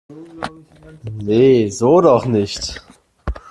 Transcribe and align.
Nee, 1.19 1.69
so 1.69 2.01
doch 2.01 2.25
nicht! 2.25 2.81